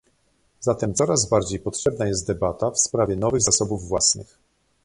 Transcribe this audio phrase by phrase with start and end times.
[0.59, 4.37] Zatem coraz bardziej potrzebna jest debata w sprawie nowych zasobów własnych